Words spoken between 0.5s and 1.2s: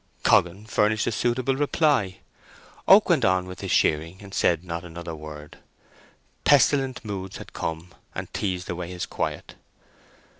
furnished a